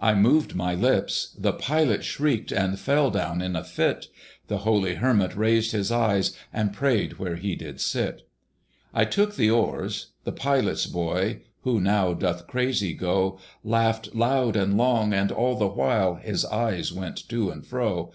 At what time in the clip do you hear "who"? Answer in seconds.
11.62-11.80